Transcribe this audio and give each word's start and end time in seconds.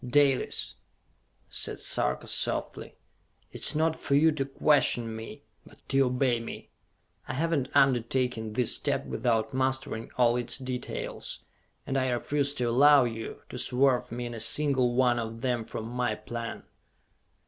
"Dalis," 0.03 0.73
said 1.47 1.77
Sarka 1.77 2.25
softly, 2.25 2.95
"it 3.51 3.61
is 3.61 3.75
not 3.75 3.95
for 3.95 4.15
you 4.15 4.31
to 4.31 4.45
question 4.45 5.15
me, 5.15 5.43
but 5.63 5.77
to 5.89 5.99
obey 6.05 6.39
me! 6.39 6.71
I 7.27 7.33
have 7.33 7.51
not 7.51 7.69
undertaken 7.75 8.53
this 8.53 8.73
step 8.75 9.05
without 9.05 9.53
mastering 9.53 10.09
all 10.17 10.37
its 10.37 10.57
details, 10.57 11.41
and 11.85 11.99
I 11.99 12.09
refuse 12.09 12.55
to 12.55 12.63
allow 12.63 13.03
you 13.03 13.43
to 13.49 13.59
swerve 13.59 14.11
me 14.11 14.25
in 14.25 14.33
a 14.33 14.39
single 14.39 14.95
one 14.95 15.19
of 15.19 15.41
them 15.41 15.63
from 15.63 15.85
my 15.87 16.15
plan." 16.15 16.63